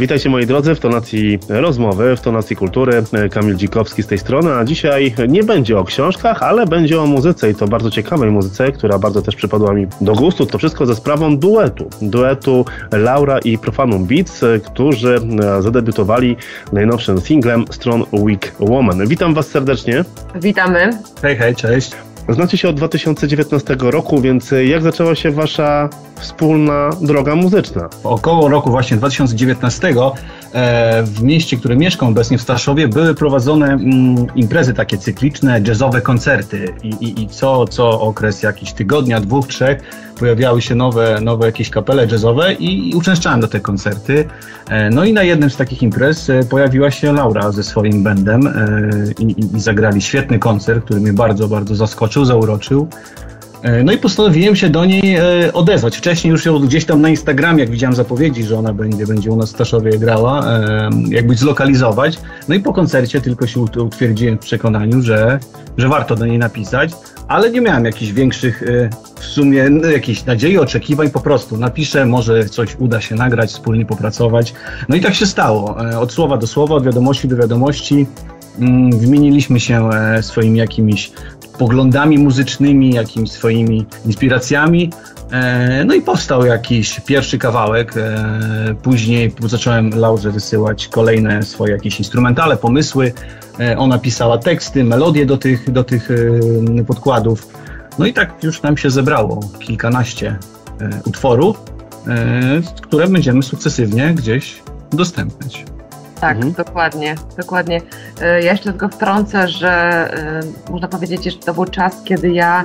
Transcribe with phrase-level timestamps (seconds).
[0.00, 3.02] Witajcie moi drodzy w tonacji rozmowy, w tonacji kultury.
[3.30, 7.50] Kamil Dzikowski z tej strony, a dzisiaj nie będzie o książkach, ale będzie o muzyce
[7.50, 10.46] i to bardzo ciekawej muzyce, która bardzo też przypadła mi do gustu.
[10.46, 11.90] To wszystko ze sprawą duetu.
[12.02, 15.18] Duetu Laura i Profanum Beats, którzy
[15.60, 16.36] zadebiutowali
[16.72, 19.06] najnowszym singlem Strong Weak Woman.
[19.06, 20.04] Witam Was serdecznie.
[20.34, 20.90] Witamy.
[21.22, 21.90] Hej, hej, cześć.
[22.30, 25.88] Znacie się od 2019 roku, więc jak zaczęła się Wasza
[26.20, 27.88] wspólna droga muzyczna?
[28.04, 30.12] Około roku właśnie 2019 e,
[31.04, 36.74] w mieście, które mieszkam obecnie w Staszowie, były prowadzone mm, imprezy takie cykliczne, jazzowe koncerty
[36.82, 39.82] i, i, i co, co okres jakiś tygodnia, dwóch, trzech
[40.18, 44.24] pojawiały się nowe, nowe jakieś kapele jazzowe i, i uczęszczałem do te koncerty.
[44.68, 48.40] E, no i na jednym z takich imprez e, pojawiła się Laura ze swoim bandem
[49.18, 52.88] i, i zagrali świetny koncert, który mnie bardzo, bardzo zaskoczył, zauroczył.
[53.62, 55.96] E, no i postanowiłem się do niej e, odezwać.
[55.96, 59.36] Wcześniej już ją gdzieś tam na Instagramie, jak widziałem zapowiedzi, że ona będzie, będzie u
[59.36, 62.18] nas w Staszowie grała, e, jakby zlokalizować.
[62.48, 65.38] No i po koncercie tylko się utwierdziłem w przekonaniu, że,
[65.76, 66.90] że warto do niej napisać,
[67.28, 68.62] ale nie miałem jakichś większych
[69.20, 73.86] w sumie no, jakichś nadziei, oczekiwań, po prostu napiszę, może coś uda się nagrać, wspólnie
[73.86, 74.54] popracować.
[74.88, 75.76] No i tak się stało.
[76.00, 78.06] Od słowa do słowa, od wiadomości do wiadomości
[78.98, 81.12] wymieniliśmy się swoimi jakimiś
[81.58, 84.90] poglądami muzycznymi, jakimiś swoimi inspiracjami.
[85.32, 87.96] E, no i powstał jakiś pierwszy kawałek.
[87.96, 93.12] E, później zacząłem Laurze wysyłać kolejne swoje jakieś instrumentale, pomysły.
[93.60, 96.08] E, ona pisała teksty, melodie do tych, do tych
[96.86, 97.48] podkładów.
[97.98, 100.36] No i tak już nam się zebrało kilkanaście
[101.04, 101.60] utworów,
[102.82, 105.64] które będziemy sukcesywnie gdzieś udostępniać.
[106.20, 106.52] Tak, mhm.
[106.52, 107.80] dokładnie, dokładnie.
[108.20, 109.70] E, ja jeszcze tylko wtrącę, że
[110.68, 112.64] e, można powiedzieć, że to był czas, kiedy ja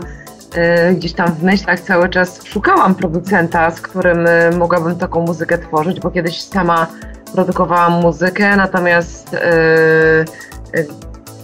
[0.55, 5.99] e, gdzieś tam w myślach cały czas szukałam producenta, z którym mogłabym taką muzykę tworzyć,
[5.99, 6.87] bo kiedyś sama
[7.33, 9.35] produkowałam muzykę, natomiast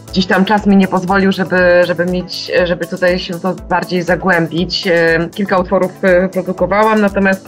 [0.07, 4.87] gdzieś tam czas mi nie pozwolił, żeby, żeby mieć, żeby tutaj się to bardziej zagłębić.
[5.31, 5.91] Kilka utworów
[6.31, 7.47] produkowałam, natomiast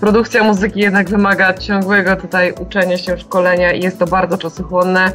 [0.00, 5.12] produkcja muzyki jednak wymaga ciągłego tutaj uczenia się, szkolenia i jest to bardzo czasochłonne.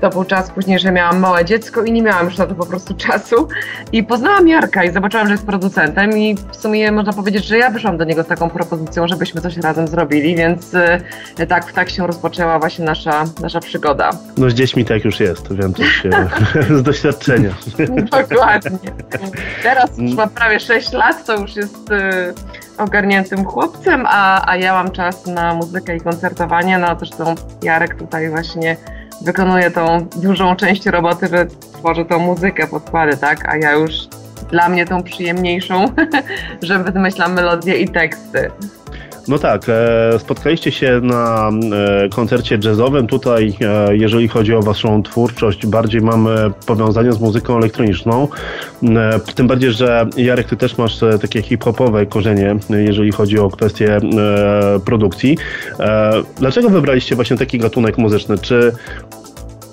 [0.00, 2.66] To był czas później, że miałam małe dziecko i nie miałam już na to po
[2.66, 3.48] prostu czasu.
[3.92, 7.70] I poznałam Jarka i zobaczyłam, że jest producentem i w sumie można powiedzieć, że ja
[7.70, 12.06] wyszłam do niego z taką propozycją, żebyśmy coś razem zrobili, więc e, tak, tak się
[12.06, 14.10] rozpoczęła właśnie nasza, nasza przygoda.
[14.38, 16.06] No z dziećmi tak już jest, wiem też
[16.78, 17.50] z doświadczenia.
[18.10, 18.78] Dokładnie.
[19.62, 22.32] Teraz już ma prawie 6 lat, to już jest e,
[22.80, 26.78] ogarniętym chłopcem, a, a ja mam czas na muzykę i koncertowanie.
[26.78, 28.76] No zresztą Jarek tutaj właśnie
[29.22, 33.48] wykonuje tą dużą część roboty, że tworzy tą muzykę, podkłady, tak?
[33.48, 33.92] A ja już
[34.50, 35.84] dla mnie tą przyjemniejszą,
[36.62, 38.50] że wymyślam melodię i teksty.
[39.28, 41.50] No tak, e, spotkaliście się na
[42.04, 43.06] e, koncercie jazzowym.
[43.06, 48.28] Tutaj, e, jeżeli chodzi o Waszą twórczość, bardziej mamy powiązanie z muzyką elektroniczną.
[49.34, 54.00] Tym bardziej, że Jarek, Ty też masz takie hip-hopowe korzenie, jeżeli chodzi o kwestie
[54.84, 55.38] produkcji.
[56.36, 58.38] Dlaczego wybraliście właśnie taki gatunek muzyczny?
[58.38, 58.72] Czy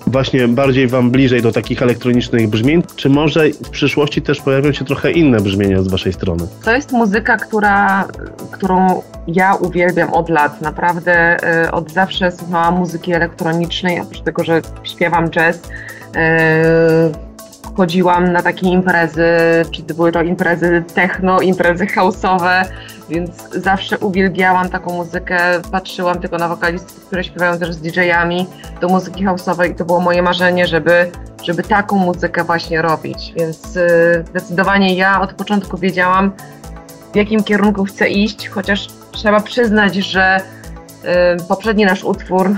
[0.07, 4.85] właśnie bardziej Wam bliżej do takich elektronicznych brzmień, czy może w przyszłości też pojawią się
[4.85, 6.47] trochę inne brzmienia z Waszej strony?
[6.63, 8.07] To jest muzyka, która,
[8.51, 10.62] którą ja uwielbiam od lat.
[10.62, 15.57] Naprawdę y, od zawsze słuchałam muzyki elektronicznej, oprócz tego, że śpiewam jazz.
[15.57, 17.27] Y,
[17.78, 19.28] chodziłam na takie imprezy,
[19.72, 22.66] czy to były to imprezy techno, imprezy house'owe,
[23.10, 25.40] więc zawsze uwielbiałam taką muzykę,
[25.72, 28.48] patrzyłam tylko na wokalistów, które śpiewają też z DJ-ami
[28.82, 31.12] do muzyki house'owej i to było moje marzenie, żeby,
[31.44, 36.32] żeby taką muzykę właśnie robić, więc y, zdecydowanie ja od początku wiedziałam,
[37.14, 40.42] w jakim kierunku chcę iść, chociaż trzeba przyznać, że
[41.47, 42.56] Poprzedni nasz utwór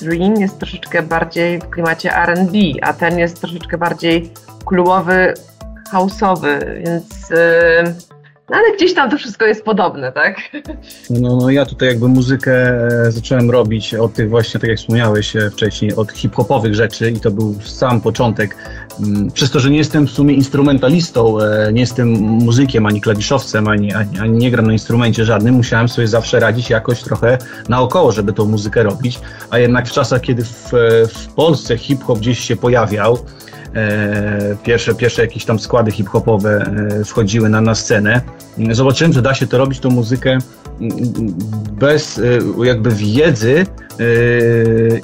[0.00, 4.30] Dream jest troszeczkę bardziej w klimacie RB, a ten jest troszeczkę bardziej
[4.66, 5.34] klubowy,
[5.90, 7.32] houseowy, więc
[8.50, 10.36] no ale gdzieś tam to wszystko jest podobne, tak?
[11.10, 12.52] No, no ja tutaj jakby muzykę
[13.06, 17.20] e, zacząłem robić od tych właśnie, tak jak wspomniałeś e, wcześniej, od hip-hopowych rzeczy i
[17.20, 18.56] to był sam początek.
[19.00, 23.68] Mm, przez to, że nie jestem w sumie instrumentalistą, e, nie jestem muzykiem, ani klawiszowcem,
[23.68, 27.38] ani, ani, ani nie gram na instrumencie żadnym, musiałem sobie zawsze radzić jakoś trochę
[27.68, 29.20] naokoło, żeby tą muzykę robić,
[29.50, 30.72] a jednak w czasach, kiedy w,
[31.14, 33.18] w Polsce hip-hop gdzieś się pojawiał,
[34.62, 36.66] pierwsze, pierwsze jakieś tam składy hip-hopowe
[37.00, 38.20] e, wchodziły na, na scenę.
[38.70, 40.38] Zobaczyłem, że da się to robić, tą muzykę
[41.80, 42.22] bez e,
[42.64, 43.66] jakby wiedzy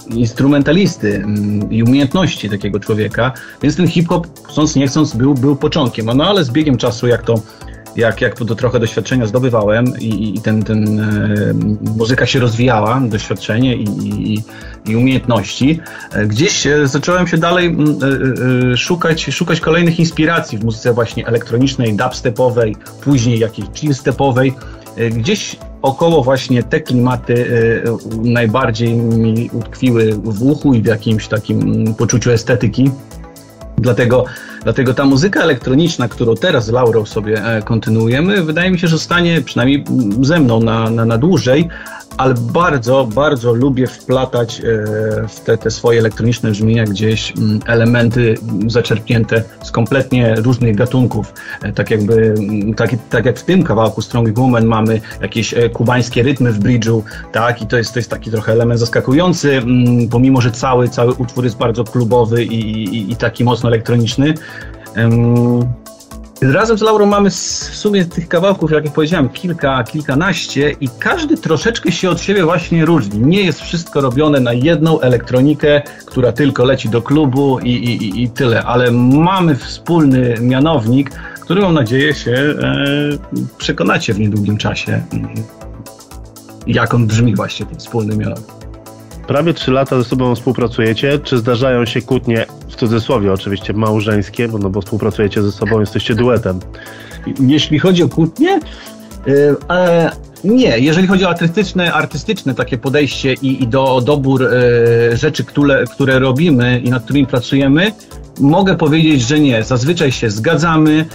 [0.06, 1.25] instrumentalisty
[1.70, 3.32] i umiejętności takiego człowieka,
[3.62, 6.06] więc ten hip-hop, chcąc nie chcąc, był, był początkiem.
[6.06, 7.34] No ale z biegiem czasu, jak to
[7.97, 11.55] jak, jak to trochę doświadczenia zdobywałem i, i ten, ten e,
[11.97, 13.85] muzyka się rozwijała, doświadczenie i,
[14.35, 14.43] i,
[14.87, 15.81] i umiejętności,
[16.13, 21.27] e, gdzieś e, zacząłem się dalej e, e, szukać, szukać kolejnych inspiracji w muzyce właśnie
[21.27, 24.55] elektronicznej, dubstepowej, później jakiejś chillstepowej.
[24.97, 27.47] E, Gdzieś około właśnie te klimaty
[28.23, 32.91] najbardziej mi utkwiły w uchu i w jakimś takim poczuciu estetyki.
[33.79, 34.25] Dlatego,
[34.65, 38.97] dlatego ta muzyka elektroniczna, którą teraz z Laurą sobie e, kontynuujemy, wydaje mi się, że
[38.97, 39.85] zostanie przynajmniej
[40.21, 41.69] ze mną na, na, na dłużej,
[42.17, 44.62] ale bardzo, bardzo lubię wplatać e,
[45.29, 48.35] w te, te swoje elektroniczne brzmienia gdzieś mm, elementy
[48.67, 51.35] zaczerpnięte z kompletnie różnych gatunków.
[51.62, 52.35] E, Tak jakby,
[52.77, 57.03] tak, tak jak w tym kawałku Strong Woman mamy jakieś e, kubańskie rytmy w bridge'u,
[57.33, 61.13] tak, i to jest, to jest taki trochę element zaskakujący, mm, pomimo, że cały, cały
[61.15, 64.35] utwór jest bardzo klubowy i, i, i taki mocno elektroniczny.
[66.43, 67.35] Em, Razem z Laurą mamy w
[67.75, 73.21] sumie tych kawałków, jak powiedziałem, kilka, kilkanaście i każdy troszeczkę się od siebie właśnie różni.
[73.21, 78.31] Nie jest wszystko robione na jedną elektronikę, która tylko leci do klubu i, i, i-
[78.31, 81.11] tyle, ale mamy wspólny mianownik,
[81.41, 82.57] który mam nadzieję się e,
[83.59, 85.29] przekonacie w niedługim czasie, mm,
[86.67, 88.51] jak on brzmi właśnie, ten wspólny mianownik.
[89.27, 91.19] Prawie trzy lata ze sobą współpracujecie.
[91.19, 92.47] Czy zdarzają się kłótnie,
[92.81, 96.61] cudzysłowie oczywiście, małżeńskie, bo, no bo współpracujecie ze sobą, jesteście duetem.
[97.41, 98.61] Jeśli chodzi o kłótnie,
[99.29, 100.11] y, e,
[100.44, 105.85] nie, jeżeli chodzi o artystyczne, artystyczne takie podejście i, i do dobór e, rzeczy, które,
[105.85, 107.93] które robimy i nad którymi pracujemy,
[108.41, 109.63] mogę powiedzieć, że nie.
[109.63, 111.07] Zazwyczaj się zgadzamy.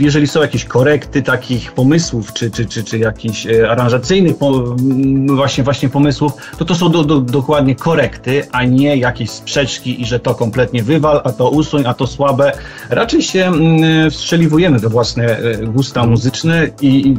[0.00, 4.76] Jeżeli są jakieś korekty takich pomysłów, czy, czy, czy, czy jakichś e, aranżacyjnych po,
[5.26, 10.06] właśnie, właśnie pomysłów, to to są do, do, dokładnie korekty, a nie jakieś sprzeczki i
[10.06, 12.52] że to kompletnie wywal, a to usuń, a to słabe.
[12.90, 13.52] Raczej się
[14.10, 17.16] wstrzeliwujemy we własne e, gusta muzyczne i, i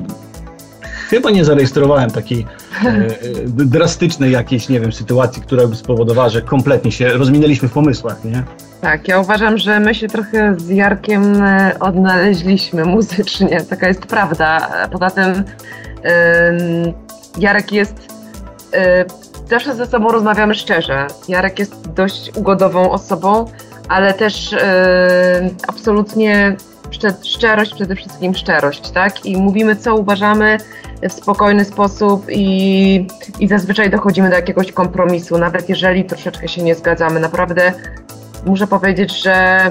[1.10, 2.46] chyba nie zarejestrowałem takiej
[2.86, 3.08] e,
[3.48, 8.44] drastycznej jakiejś, nie wiem, sytuacji, która by spowodowała, że kompletnie się rozminęliśmy w pomysłach, nie?
[8.84, 14.70] Tak, ja uważam, że my się trochę z Jarkiem e, odnaleźliśmy muzycznie, taka jest prawda.
[14.92, 15.44] Poza tym em,
[17.38, 18.14] Jarek jest,
[18.74, 19.06] e,
[19.50, 21.08] zawsze ze sobą rozmawiamy szczerze.
[21.28, 23.46] Jarek jest dość ugodową osobą,
[23.90, 26.56] ale też e, absolutnie
[26.92, 29.26] szcze- szczerość, przede wszystkim szczerość, tak?
[29.26, 30.58] I mówimy, co uważamy
[31.10, 33.08] w spokojny sposób i,
[33.40, 37.20] i zazwyczaj dochodzimy do jakiegoś kompromisu, nawet jeżeli troszeczkę się nie zgadzamy.
[37.20, 37.74] Naprawdę
[38.46, 39.70] muszę powiedzieć, że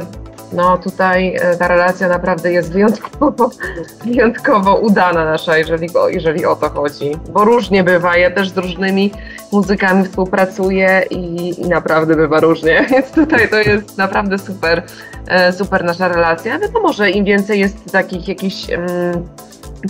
[0.52, 3.50] no tutaj e, ta relacja naprawdę jest wyjątkowo,
[4.06, 7.12] wyjątkowo udana nasza, jeżeli, jeżeli o to chodzi.
[7.30, 9.12] Bo różnie bywa, ja też z różnymi
[9.52, 14.82] muzykami współpracuję i, i naprawdę bywa różnie, więc tutaj to jest naprawdę super,
[15.28, 16.58] e, super nasza relacja.
[16.58, 19.28] Wiadomo, że im więcej jest takich jakichś, mm,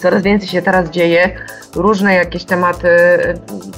[0.01, 1.31] coraz więcej się teraz dzieje,
[1.75, 3.35] różne jakieś tematy e,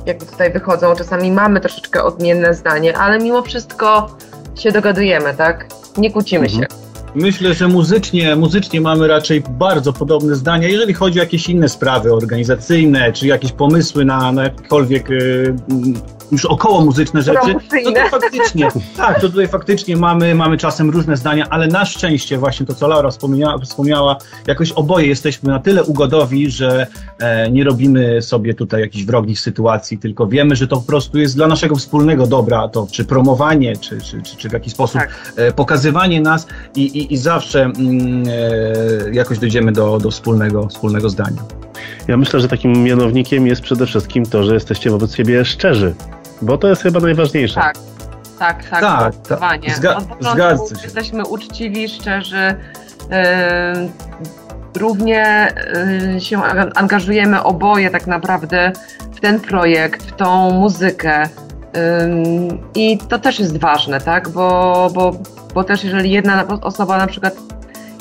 [0.06, 4.08] jakby tutaj wychodzą, czasami mamy troszeczkę odmienne zdanie, ale mimo wszystko
[4.58, 5.66] się dogadujemy, tak?
[5.96, 6.62] Nie kłócimy Mhm.
[6.62, 6.66] się.
[7.14, 12.12] Myślę, że muzycznie, muzycznie mamy raczej bardzo podobne zdania, jeżeli chodzi o jakieś inne sprawy
[12.14, 15.54] organizacyjne, czy jakieś pomysły na, na jakiekolwiek y,
[16.32, 17.55] już około muzyczne rzeczy.
[17.85, 22.38] To tutaj faktycznie, tak, to tutaj faktycznie mamy, mamy czasem różne zdania, ale na szczęście
[22.38, 24.17] właśnie to, co Laura wspomniała, wspomniała
[24.47, 26.87] jakoś oboje jesteśmy na tyle ugodowi, że
[27.19, 31.37] e, nie robimy sobie tutaj jakichś wrogich sytuacji, tylko wiemy, że to po prostu jest
[31.37, 35.33] dla naszego wspólnego dobra, to czy promowanie, czy, czy, czy, czy w jakiś sposób Tak.
[35.37, 41.09] e, pokazywanie nas i, i, i zawsze mm, e, jakoś dojdziemy do, do wspólnego, wspólnego
[41.09, 41.63] zdania.
[42.09, 45.95] Ja myślę, że takim mianownikiem jest przede wszystkim to, że jesteście wobec siebie szczerzy,
[46.43, 47.55] bo to jest chyba najważniejsze.
[47.55, 47.76] Tak,
[48.38, 49.41] tak, tak, Tak, tak.
[49.64, 50.69] Zga- Od początku.
[50.83, 52.55] Jesteśmy uczciwi, szczerzy,
[53.11, 53.91] em,
[54.76, 55.49] równie
[56.17, 56.43] y, się
[56.75, 58.73] angażujemy oboje tak naprawdę
[59.17, 61.29] w ten projekt, w tą muzykę.
[62.75, 64.29] I to też jest ważne, tak?
[64.29, 65.12] Bo, bo,
[65.55, 67.35] bo też jeżeli jedna na- osoba na przykład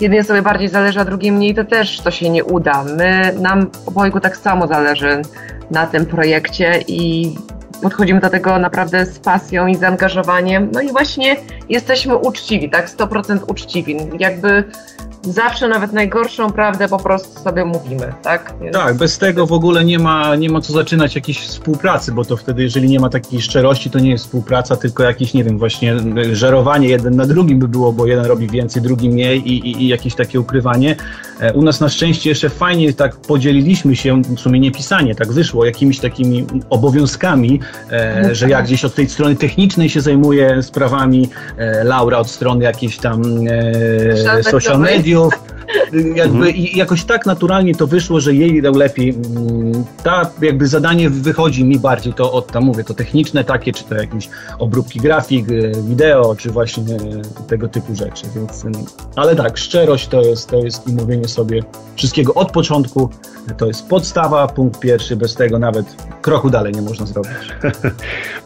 [0.03, 2.83] jednej osobie bardziej zależy, a drugiej mniej, to też to się nie uda.
[2.83, 5.21] My, nam obojgu tak samo zależy
[5.71, 7.35] na tym projekcie i
[7.81, 10.69] podchodzimy do tego naprawdę z pasją i zaangażowaniem.
[10.73, 11.35] No i właśnie
[11.69, 12.89] jesteśmy uczciwi, tak?
[12.89, 13.97] 100% uczciwi.
[14.19, 14.63] Jakby
[15.23, 18.53] zawsze nawet najgorszą prawdę po prostu sobie mówimy, tak?
[18.61, 22.25] Więc- Tak, bez tego w ogóle nie ma, nie ma co zaczynać jakiejś współpracy, bo
[22.25, 25.57] to wtedy, jeżeli nie ma takiej szczerości, to nie jest współpraca, tylko jakieś, nie wiem,
[25.59, 29.69] właśnie e, żerowanie jeden na drugim by było, bo jeden robi więcej, drugi mniej i,
[29.69, 30.95] i, i jakieś takie ukrywanie.
[31.39, 35.31] E, U nas na szczęście jeszcze fajnie tak podzieliliśmy się, w sumie nie pisanie, tak
[35.31, 37.59] wyszło, jakimiś takimi obowiązkami,
[37.91, 42.63] e, że ja gdzieś od tej strony technicznej się zajmuję sprawami, e, Laura od strony
[42.63, 44.79] jakiejś tam e, Social social
[45.13, 45.52] feels
[46.15, 46.55] jakby mhm.
[46.73, 49.09] jakoś tak naturalnie to wyszło, że jej lepiej.
[49.09, 53.83] Mm, ta jakby zadanie wychodzi mi bardziej to od tam mówię, to techniczne takie, czy
[53.83, 54.29] to jakieś
[54.59, 56.97] obróbki grafik, y, wideo, czy właśnie
[57.47, 58.25] tego typu rzeczy.
[58.35, 58.65] Więc,
[59.15, 61.63] ale tak, szczerość to jest, to jest i mówienie sobie
[61.95, 63.09] wszystkiego od początku.
[63.57, 65.85] To jest podstawa, punkt pierwszy, bez tego nawet
[66.21, 67.31] kroku dalej nie można zrobić.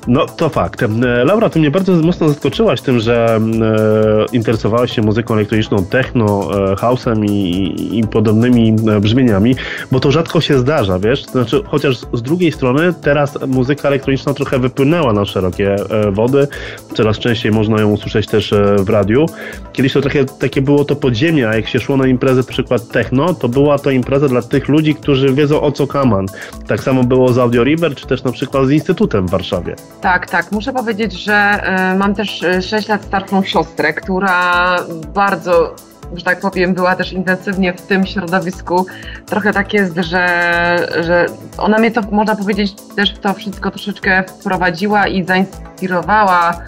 [0.08, 0.84] No to fakt.
[1.24, 6.76] Laura, ty mnie bardzo mocno zaskoczyłaś tym, że e, interesowałaś się muzyką elektroniczną, techno, e,
[7.16, 9.56] i, i, podobnymi e, brzmieniami,
[9.92, 11.26] bo to rzadko się zdarza, wiesz?
[11.26, 16.48] Znaczy, chociaż z drugiej strony teraz muzyka elektroniczna trochę wypłynęła na szerokie e, wody,
[16.94, 19.26] coraz częściej można ją usłyszeć też e, w radiu.
[19.74, 23.34] Kiedyś to takie, takie było to podziemie, a jak się szło na imprezę, przykład techno,
[23.34, 26.26] to była to impreza dla tych ludzi, którzy wiedzą o co kaman.
[26.68, 29.76] Tak samo było z Audio River, czy też na przykład z Instytutem w Warszawie.
[30.02, 30.52] Tak, tak.
[30.52, 31.62] Muszę powiedzieć, że
[32.00, 34.78] mam też 6 lat starszą siostrę, która
[35.14, 35.76] bardzo
[36.16, 38.86] że tak powiem, była też intensywnie w tym środowisku.
[39.26, 41.26] Trochę tak jest, że, że
[41.58, 46.60] ona mnie to, można powiedzieć, też w to wszystko troszeczkę wprowadziła i zainspirowała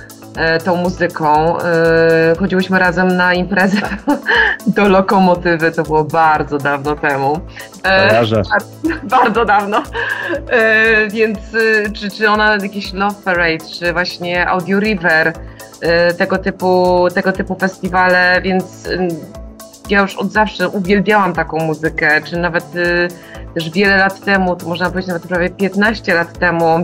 [0.66, 1.60] tą muzyką.
[1.60, 1.64] E,
[2.40, 3.78] chodziłyśmy razem na imprezę
[4.76, 7.40] do lokomotywy, to było bardzo dawno temu.
[7.86, 8.22] E,
[9.04, 9.84] bardzo dawno.
[11.10, 11.40] Więc
[11.96, 15.34] czy, czy ona jakiś Love Parade, czy właśnie Audio River,
[16.18, 18.90] tego typu, tego typu festiwale, więc
[19.90, 22.66] ja już od zawsze uwielbiałam taką muzykę, czy nawet
[23.54, 26.84] też wiele lat temu, to można powiedzieć nawet prawie 15 lat temu,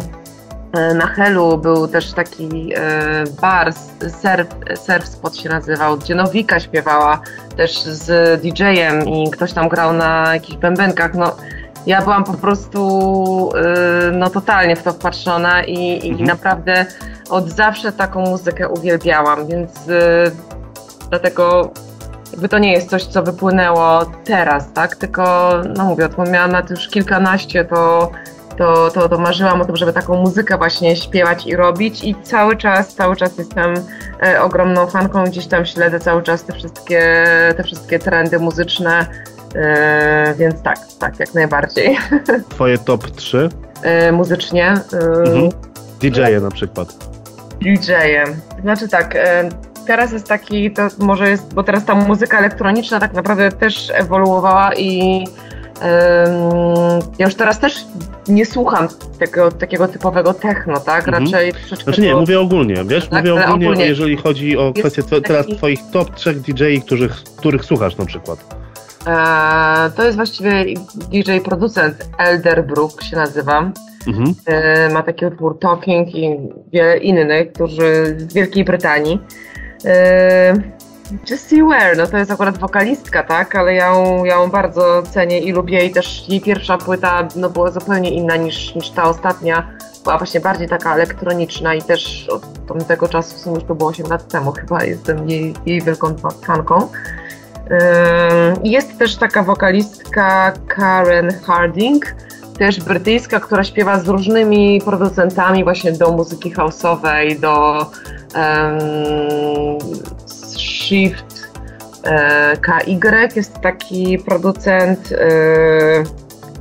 [0.96, 2.74] na Helu był też taki
[3.42, 7.22] bar, surf, surf spot się nazywał, gdzie Nowika śpiewała
[7.58, 11.14] też z DJ-em i ktoś tam grał na jakichś bębenkach.
[11.14, 11.36] No,
[11.86, 12.80] ja byłam po prostu
[14.12, 16.28] no, totalnie w to wpatrzona i, i mhm.
[16.28, 16.86] naprawdę
[17.30, 19.72] od zawsze taką muzykę uwielbiałam, więc
[21.10, 21.72] dlatego
[22.32, 24.96] jakby to nie jest coś, co wypłynęło teraz, tak?
[24.96, 28.12] Tylko, no mówię, odkąd miałam lat już kilkanaście, to,
[28.58, 32.58] to, to, to marzyłam o tym, żeby taką muzykę właśnie śpiewać i robić i cały
[32.58, 33.74] czas, cały czas jestem
[34.24, 37.24] e, ogromną fanką, gdzieś tam śledzę cały czas te wszystkie,
[37.58, 39.06] te wszystkie trendy muzyczne,
[39.56, 41.98] e, więc tak, tak, jak najbardziej.
[42.50, 43.50] Twoje top 3?
[43.82, 44.74] E, muzycznie.
[44.94, 45.50] E, mhm.
[46.02, 46.96] DJ-e na przykład.
[47.62, 48.36] DJ-em.
[48.62, 49.50] Znaczy tak, e,
[49.88, 54.76] teraz jest taki, to może jest, bo teraz ta muzyka elektroniczna tak naprawdę też ewoluowała
[54.76, 55.24] i
[57.20, 57.86] ja już teraz też
[58.28, 58.88] nie słucham
[59.20, 61.08] tego takiego typowego techno, tak?
[61.08, 61.24] Mhm.
[61.24, 61.84] Raczej troszeczkę.
[61.84, 62.20] Znaczy nie, to...
[62.20, 63.08] mówię ogólnie, wiesz?
[63.08, 65.22] Tak, mówię ogólnie, ogólnie, jeżeli chodzi o kwestię taki...
[65.22, 68.66] teraz twoich top trzech DJ, których, których słuchasz na przykład.
[69.08, 70.66] E, to jest właściwie
[71.12, 73.72] DJ producent Elderbrook się nazywa.
[74.08, 74.34] Mhm.
[74.46, 76.38] E, ma taki utwór Talking i
[76.74, 79.20] wiele innych, którzy z Wielkiej Brytanii.
[79.86, 80.54] E,
[81.30, 85.40] Jessie Ware, no to jest akurat wokalistka, tak, ale ja ją, ja ją bardzo cenię
[85.40, 89.68] i lubię i też jej pierwsza płyta no, była zupełnie inna niż, niż ta ostatnia.
[90.04, 93.90] Była właśnie bardziej taka elektroniczna i też od tamtego czasu, w sumie już to było
[93.90, 96.88] 8 lat temu chyba, jestem jej, jej wielką fanką.
[98.64, 102.16] Jest też taka wokalistka Karen Harding,
[102.60, 107.86] też brytyjska, która śpiewa z różnymi producentami właśnie do muzyki houseowej, do
[110.62, 111.52] Shift
[112.04, 113.00] e, KY
[113.36, 116.04] jest taki producent, e,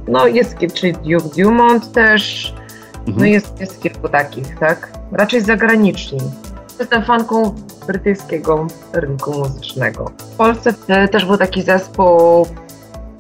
[0.08, 2.54] no jest, czyli Duke Dumont też,
[2.98, 3.16] mhm.
[3.18, 4.88] no jest, jest kilku takich, tak?
[5.12, 6.18] Raczej zagraniczni.
[6.78, 7.54] Jestem fanką
[7.86, 10.10] brytyjskiego rynku muzycznego.
[10.18, 12.46] W Polsce e, też był taki zespół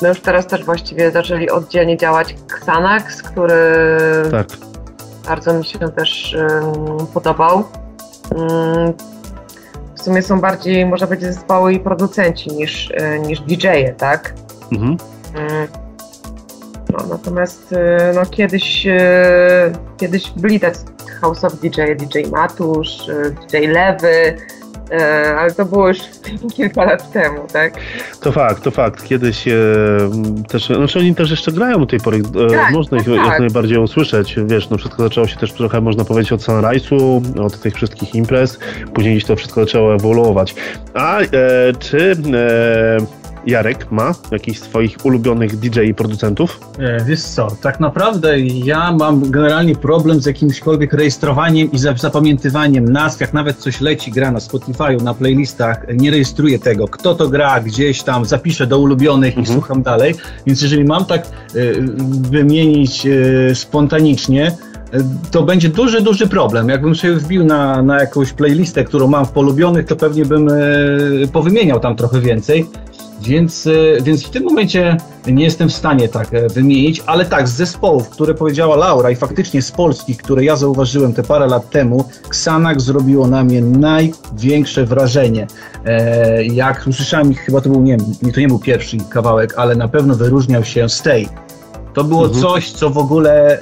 [0.02, 3.54] no już teraz też właściwie zaczęli oddzielnie działać Xanax, który
[4.30, 4.46] tak.
[5.28, 7.64] bardzo mi się też um, podobał.
[8.34, 9.13] Um, w
[10.04, 14.34] sumie są bardziej, można powiedzieć, zespoły i producenci niż, e, niż DJ-e, tak?
[14.72, 14.90] Mhm.
[14.90, 15.68] Um,
[16.92, 20.84] no, natomiast e, no, kiedyś, e, kiedyś byli tacy
[21.22, 23.10] house'owi DJ, DJ Matusz,
[23.50, 24.36] DJ Lewy,
[25.38, 25.98] ale to było już
[26.56, 27.74] kilka lat temu, tak?
[28.20, 29.04] To fakt, to fakt.
[29.04, 29.52] Kiedyś e,
[30.48, 33.14] też, znaczy oni też jeszcze grają do tej pory, e, tak, można ich tak.
[33.14, 37.60] jak najbardziej usłyszeć, wiesz, no wszystko zaczęło się też trochę, można powiedzieć, od Sunrise'u, od
[37.60, 38.58] tych wszystkich imprez,
[38.94, 40.54] później gdzieś to wszystko zaczęło ewoluować.
[40.94, 41.26] A e,
[41.78, 46.60] czy e, Jarek ma jakichś swoich ulubionych DJ i producentów?
[46.78, 53.20] E, wiesz co, tak naprawdę ja mam generalnie problem z jakimśkolwiek rejestrowaniem i zapamiętywaniem nazw,
[53.20, 57.60] jak nawet coś leci, gra na Spotify'u, na playlistach, nie rejestruję tego, kto to gra,
[57.60, 59.44] gdzieś tam, zapiszę do ulubionych mhm.
[59.44, 60.14] i słucham dalej,
[60.46, 61.74] więc jeżeli mam tak y,
[62.30, 64.52] wymienić y, spontanicznie,
[65.30, 66.68] to będzie duży, duży problem.
[66.68, 70.52] Jakbym sobie wbił na, na jakąś playlistę, którą mam w polubionych, to pewnie bym e,
[71.32, 72.66] powymieniał tam trochę więcej.
[73.24, 73.68] Więc,
[74.02, 78.34] więc w tym momencie nie jestem w stanie tak wymienić, ale tak, z zespołów, które
[78.34, 83.26] powiedziała Laura i faktycznie z Polski, które ja zauważyłem te parę lat temu, Xanax zrobiło
[83.26, 85.46] na mnie największe wrażenie.
[86.52, 90.14] Jak usłyszałem, chyba to był, nie wiem, to nie był pierwszy kawałek, ale na pewno
[90.14, 91.28] wyróżniał się Stay.
[91.94, 92.42] To było mhm.
[92.42, 93.58] coś, co w ogóle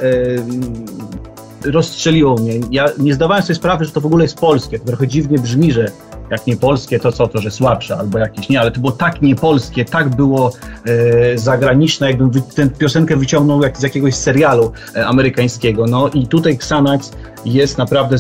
[1.65, 2.61] rozstrzeliło mnie.
[2.71, 4.79] Ja nie zdawałem sobie sprawy, że to w ogóle jest polskie.
[4.79, 5.91] To trochę dziwnie brzmi, że
[6.33, 9.23] jak nie polskie, to co, to że słabsze albo jakieś nie, ale to było tak
[9.23, 10.53] niepolskie, tak było
[10.87, 15.87] e, zagraniczne, jakbym wy, tę piosenkę wyciągnął jak z jakiegoś serialu e, amerykańskiego.
[15.87, 17.13] No i tutaj Xanax
[17.45, 18.17] jest naprawdę,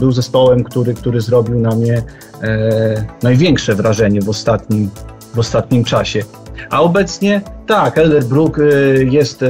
[0.00, 2.02] był zespołem, który, który zrobił na mnie
[2.42, 4.90] e, największe wrażenie w ostatnim,
[5.36, 6.22] w ostatnim czasie.
[6.70, 9.48] A obecnie tak, Elderbrook y, jest, y,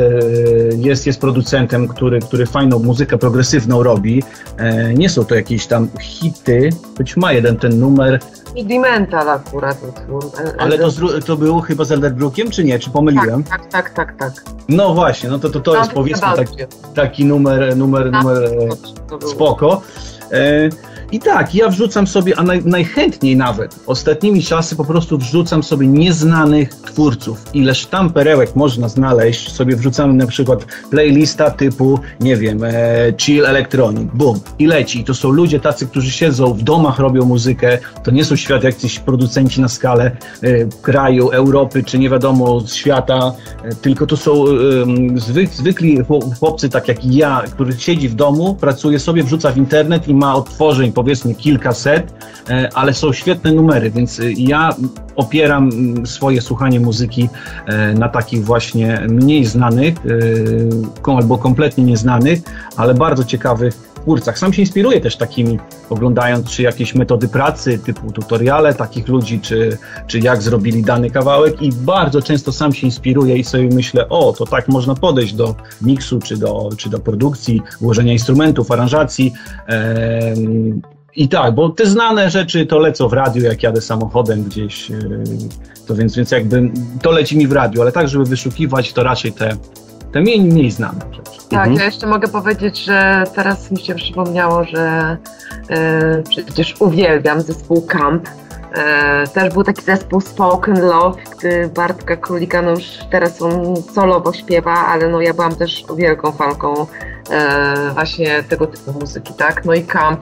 [0.76, 4.22] jest, jest producentem, który, który fajną muzykę progresywną robi.
[4.56, 8.20] E, nie są to jakieś tam hity, choć ma jeden ten numer.
[8.80, 10.24] Mental akurat utwór.
[10.58, 10.90] Ale to,
[11.26, 12.78] to było chyba z Elderbrookiem, czy nie?
[12.78, 13.44] Czy pomyliłem?
[13.44, 14.34] Tak, tak, tak, tak.
[14.34, 14.44] tak.
[14.68, 16.56] No właśnie, no to, to, to jest powiedzmy taki,
[16.94, 19.82] taki numer, numer, numer e, spoko.
[21.12, 25.86] I tak, ja wrzucam sobie, a naj, najchętniej nawet, ostatnimi czasy po prostu wrzucam sobie
[25.86, 27.44] nieznanych twórców.
[27.54, 32.72] Ileż tam perełek można znaleźć, sobie wrzucam na przykład playlista typu, nie wiem, e,
[33.18, 35.00] chill electronic, boom, i leci.
[35.00, 38.64] I to są ludzie tacy, którzy siedzą w domach, robią muzykę, to nie są świat
[38.64, 40.48] jakiś producenci na skalę e,
[40.82, 43.32] kraju, Europy, czy nie wiadomo, świata,
[43.64, 44.44] e, tylko to są
[45.16, 45.98] zwyk, zwykli
[46.38, 50.34] chłopcy, tak jak ja, który siedzi w domu, pracuje sobie, wrzuca w internet i ma
[50.34, 52.14] odtworzeń powiedzmy kilkaset,
[52.50, 54.74] e, ale są świetne numery, więc e, ja
[55.16, 55.70] opieram
[56.06, 57.28] swoje słuchanie muzyki
[57.66, 59.94] e, na takich właśnie mniej znanych
[61.04, 62.38] albo kompletnie nieznanych,
[62.76, 64.38] ale bardzo ciekawych twórcach.
[64.38, 65.58] Sam się inspiruję też takimi,
[65.90, 71.62] oglądając czy jakieś metody pracy, typu tutoriale takich ludzi, czy, czy jak zrobili dany kawałek
[71.62, 75.54] i bardzo często sam się inspiruję i sobie myślę, o, to tak można podejść do
[75.82, 79.32] miksu, czy do, czy do produkcji, ułożenia instrumentów, aranżacji.
[81.16, 84.94] I tak, bo te znane rzeczy to lecą w radiu, jak jadę samochodem gdzieś, e,
[85.86, 86.70] to więc, więc jakby
[87.02, 89.56] to leci mi w radiu, ale tak, żeby wyszukiwać, to raczej te,
[90.12, 91.38] te mniej, mniej znane rzeczy.
[91.38, 91.76] Tak, mhm.
[91.76, 95.16] ja jeszcze mogę powiedzieć, że teraz mi się przypomniało, że
[95.70, 98.28] e, przecież uwielbiam zespół Camp.
[98.72, 104.32] E, też był taki zespół Spoken Love, gdy Bartka Królika, no już teraz on solowo
[104.32, 106.86] śpiewa, ale no ja byłam też wielką fanką
[107.30, 109.64] e, właśnie tego typu muzyki, tak?
[109.64, 110.20] No i Camp,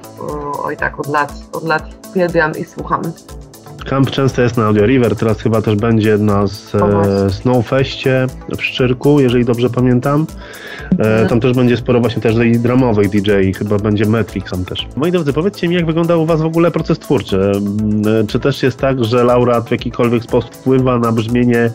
[0.63, 3.03] oj tak, od lat, od lat uwielbiam i słucham.
[3.85, 8.27] Camp często jest na Audio River, teraz chyba też będzie na e, Snowfestie
[8.59, 10.27] w Szczyrku, jeżeli dobrze pamiętam.
[10.91, 11.29] E, mhm.
[11.29, 14.89] tam też będzie sporo właśnie też i dramowych DJ, chyba będzie Metrix tam też.
[14.97, 17.53] Moi drodzy, powiedzcie mi, jak wygląda u Was w ogóle proces twórczy?
[18.23, 21.71] E, czy też jest tak, że Laura w jakikolwiek sposób wpływa na brzmienie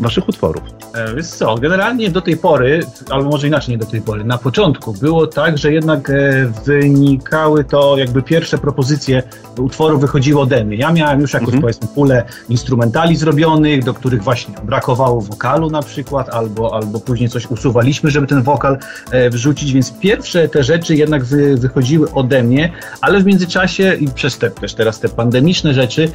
[0.00, 0.62] Waszych utworów?
[0.94, 4.38] E, wiesz co, generalnie do tej pory, albo może inaczej nie do tej pory, na
[4.38, 9.22] początku było tak, że jednak e, wynikały to jakby pierwsze propozycje
[9.58, 10.76] utworów wychodziły ode mnie.
[10.76, 11.62] Ja miałem już jakąś mhm.
[11.62, 17.46] powiedzmy pulę instrumentali zrobionych, do których właśnie brakowało wokalu na przykład, albo, albo później coś
[17.46, 18.78] usuwaliśmy, żeby ten wokal
[19.10, 24.08] e, wrzucić, więc pierwsze te rzeczy jednak wy, wychodziły ode mnie, ale w międzyczasie i
[24.08, 26.08] przez te też teraz te pandemiczne rzeczy,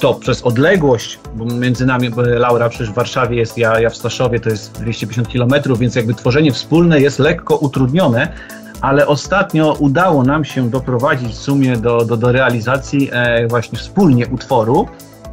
[0.00, 3.96] to przez odległość, bo między nami Laura przecież w Warszawie jest jest, ja, ja w
[3.96, 8.32] Staszowie to jest 250 km, więc jakby tworzenie wspólne jest lekko utrudnione,
[8.80, 14.26] ale ostatnio udało nam się doprowadzić w sumie do, do, do realizacji e, właśnie wspólnie
[14.26, 14.88] utworu.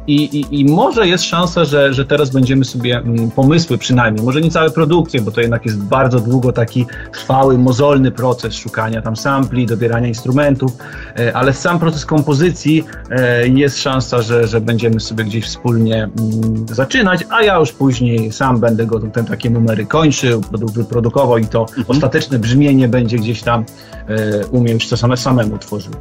[0.08, 4.40] I, i, I, może jest szansa, że, że teraz będziemy sobie mm, pomysły przynajmniej, może
[4.40, 9.16] nie całe produkcje, bo to jednak jest bardzo długo taki trwały, mozolny proces szukania tam
[9.16, 10.72] sampli, dobierania instrumentów,
[11.18, 16.66] e, ale sam proces kompozycji e, jest szansa, że, że będziemy sobie gdzieś wspólnie mm,
[16.68, 20.42] zaczynać, a ja już później sam będę go ten takie numery kończył,
[20.74, 21.84] wyprodukował i to mhm.
[21.88, 23.64] ostateczne brzmienie będzie gdzieś tam
[24.08, 25.92] e, u mnie już to same, samemu tworzył.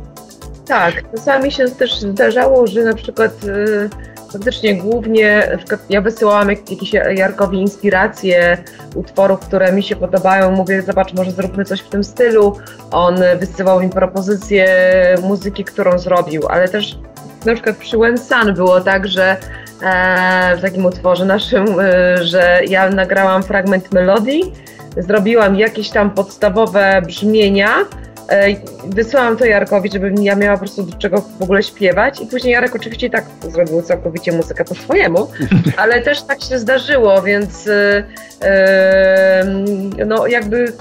[0.67, 3.89] Tak, czasami się też zdarzało, że na przykład y,
[4.32, 5.58] faktycznie głównie
[5.89, 8.58] ja wysyłałam jakieś Jarkowi inspiracje
[8.95, 10.51] utworów, które mi się podobają.
[10.51, 12.58] Mówię, zobacz, może zróbmy coś w tym stylu.
[12.91, 14.67] On wysyłał mi propozycje
[15.23, 16.97] muzyki, którą zrobił, ale też
[17.45, 19.38] na przykład przy When Sun było tak, że
[19.84, 24.53] e, w takim utworze naszym, e, że ja nagrałam fragment melodii,
[24.97, 27.69] zrobiłam jakieś tam podstawowe brzmienia,
[28.87, 32.53] Wysłałam to Jarkowi, żebym ja miała po prostu do czego w ogóle śpiewać i później
[32.53, 35.27] Jarek oczywiście tak zrobił całkowicie muzykę po swojemu,
[35.77, 38.03] ale też tak się zdarzyło, więc yy,
[40.05, 40.73] no jakby,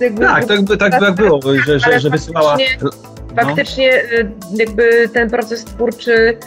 [0.00, 2.56] jakby tak, tak, by, tak, tak było, że, że, że wysyłała...
[2.56, 3.42] Faktycznie, no.
[3.44, 4.02] faktycznie
[4.54, 6.38] jakby ten proces twórczy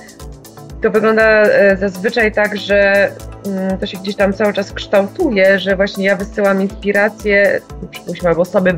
[0.85, 3.09] to wygląda e, zazwyczaj tak, że
[3.45, 8.45] mm, to się gdzieś tam cały czas kształtuje, że właśnie ja wysyłam inspirację, przypuśćmy, albo
[8.45, 8.73] sobie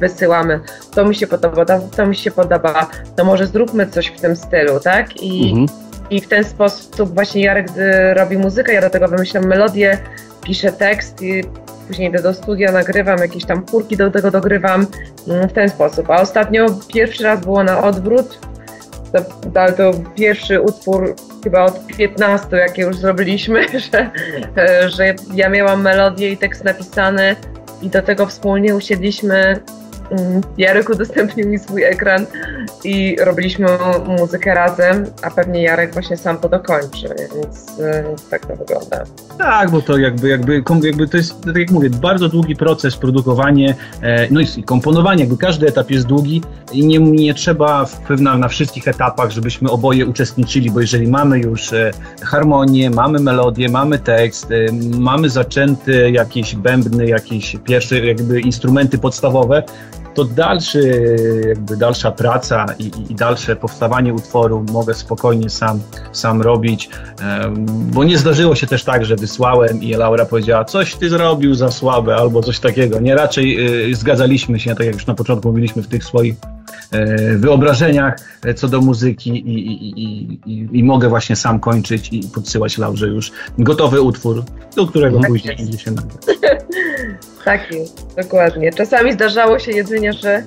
[0.00, 0.60] wysyłamy,
[0.94, 1.64] to mi się podoba,
[1.96, 5.22] to mi się podoba, to może zróbmy coś w tym stylu, tak?
[5.22, 5.78] I, mhm.
[6.10, 7.66] i w ten sposób właśnie Jarek
[8.14, 9.98] robi muzykę, ja do tego wymyślam melodię,
[10.42, 11.44] piszę tekst i
[11.88, 14.86] później idę do studia, nagrywam jakieś tam chórki, do tego dogrywam
[15.28, 16.10] mm, w ten sposób.
[16.10, 18.38] A ostatnio pierwszy raz było na odwrót,
[19.12, 19.20] to,
[19.54, 24.10] to, to pierwszy utwór chyba od 15, jakie już zrobiliśmy, że,
[24.88, 27.36] że ja miałam melodię i tekst napisany
[27.82, 29.60] i do tego wspólnie usiedliśmy
[30.58, 32.26] Jarek udostępnił mi swój ekran
[32.84, 33.66] i robiliśmy
[34.18, 39.04] muzykę razem, a pewnie Jarek właśnie sam to dokończy, więc, więc tak to wygląda.
[39.38, 43.74] Tak, bo to jakby, jakby, jakby to jest, tak jak mówię, bardzo długi proces, produkowanie,
[44.02, 46.42] e, no i komponowanie, jakby każdy etap jest długi
[46.72, 47.86] i nie, nie trzeba
[48.20, 51.90] na, na wszystkich etapach, żebyśmy oboje uczestniczyli, bo jeżeli mamy już e,
[52.22, 59.62] harmonię, mamy melodię, mamy tekst, e, mamy zaczęte jakieś bębny, jakieś pierwsze jakby instrumenty podstawowe,
[60.18, 61.16] to dalszy,
[61.48, 65.80] jakby dalsza praca i, i, dalsze powstawanie utworu mogę spokojnie sam,
[66.12, 66.90] sam robić,
[67.66, 71.70] bo nie zdarzyło się też tak, że wysłałem i Laura powiedziała, coś ty zrobił za
[71.70, 73.00] słabe albo coś takiego.
[73.00, 76.34] Nie, raczej y, zgadzaliśmy się, tak jak już na początku mówiliśmy, w tych swoich
[77.36, 80.00] wyobrażeniach e, co do muzyki i, i,
[80.46, 84.44] i, i, mogę właśnie sam kończyć i podsyłać Laurze już gotowy utwór,
[84.76, 86.22] do którego tak później idzie się nagrać.
[87.44, 88.72] Tak jest, dokładnie.
[88.72, 90.42] Czasami zdarzało się jedynie, że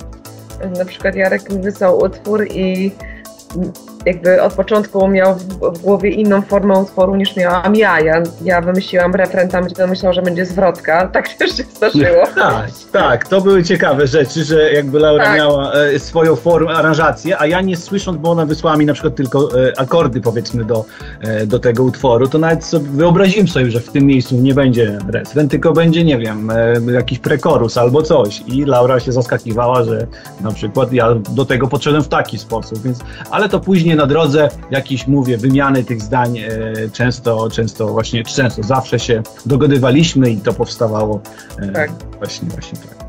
[0.77, 2.91] na przykład Jarek mi wysłał utwór i
[4.05, 7.99] jakby od początku miał w, głowie inną formę utworu niż miałam ja.
[7.99, 11.07] Ja, ja wymyśliłam refren tam, gdzie myślał, że będzie zwrotka.
[11.21, 12.23] Tak też się zdarzyło.
[12.35, 13.27] Tak, tak.
[13.27, 15.37] To były ciekawe rzeczy, że jakby Laura tak.
[15.37, 19.15] miała e, swoją formę, aranżację, a ja nie słysząc, bo ona wysłała mi na przykład
[19.15, 20.85] tylko e, akordy powiedzmy do,
[21.21, 24.99] e, do tego utworu, to nawet sobie wyobraziłem sobie, że w tym miejscu nie będzie
[25.07, 28.43] refren, tylko będzie, nie wiem, e, jakiś prekorus albo coś.
[28.47, 30.07] I Laura się zaskakiwała, że
[30.41, 32.99] na przykład ja do tego podszedłem w taki sposób, więc,
[33.31, 36.49] ale to później na drodze jakiś, mówię, wymiany tych zdań e,
[36.93, 41.21] często, często właśnie, często, zawsze się dogadywaliśmy i to powstawało
[41.59, 41.91] e, tak.
[42.17, 43.01] właśnie, właśnie tak.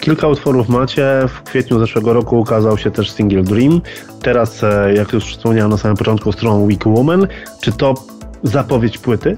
[0.00, 1.22] Kilka utworów macie.
[1.28, 3.80] W kwietniu zeszłego roku ukazał się też single Dream.
[4.22, 7.26] Teraz, e, jak już wspomniałem na samym początku, stroną Week Woman.
[7.60, 7.94] Czy to
[8.42, 9.36] zapowiedź płyty?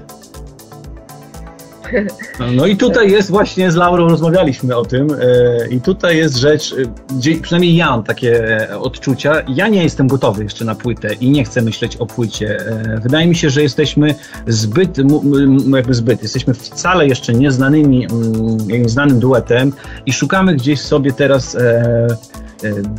[2.55, 6.73] No i tutaj jest właśnie z Laurą rozmawialiśmy o tym e, i tutaj jest rzecz,
[6.73, 9.33] e, gdzie przynajmniej ja mam takie e, odczucia.
[9.47, 12.57] Ja nie jestem gotowy jeszcze na płytę i nie chcę myśleć o płycie.
[13.03, 14.15] Wydaje mi się, że jesteśmy
[14.47, 14.97] zbyt,
[15.75, 18.07] jakby zbyt, jesteśmy wcale jeszcze nieznanymi,
[18.67, 19.73] nieznanym duetem
[20.05, 21.57] i szukamy gdzieś sobie teraz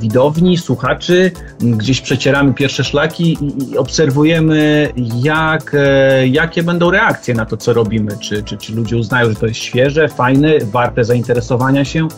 [0.01, 4.89] widowni, słuchaczy, gdzieś przecieramy pierwsze szlaki i, obserwujemy,
[5.23, 8.13] jak, e, jakie będą reakcje na to, co robimy.
[8.21, 12.09] Czy, czy, czy ludzie uznają, że to jest świeże, fajne, warte zainteresowania się,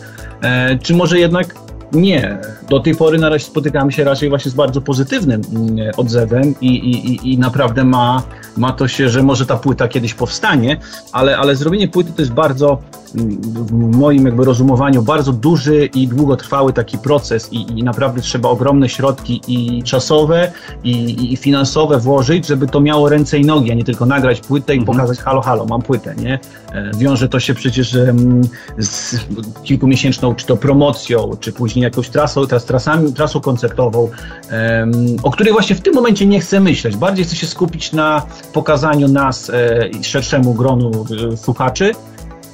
[0.41, 2.37] e, czy może jednak nie.
[2.69, 6.67] Do tej pory na razie spotykamy się raczej właśnie z bardzo pozytywnym mm, odzewem i,
[6.67, 8.23] i, i naprawdę ma,
[8.57, 10.77] ma to się, że może ta płyta kiedyś powstanie,
[11.11, 12.81] ale, ale zrobienie płyty to jest bardzo
[13.15, 18.89] w moim jakby rozumowaniu bardzo duży i długotrwały taki proces i, i naprawdę trzeba ogromne
[18.89, 20.51] środki i czasowe
[20.83, 24.75] i, i, finansowe włożyć, żeby to miało ręce i nogi, a nie tylko nagrać płytę
[24.75, 24.97] i mhm.
[24.97, 26.39] pokazać halo, halo, mam płytę, nie?
[26.73, 27.97] E, wiąże to się przecież
[28.77, 29.15] z
[29.63, 34.09] kilkumiesięczną czy to promocją, czy później jakąś trasą, teraz trasami, trasą koncertową,
[35.23, 36.97] o której właśnie w tym momencie nie chcę myśleć.
[36.97, 41.91] Bardziej chcę się skupić na pokazaniu nas e, szerszemu gronu e, słuchaczy,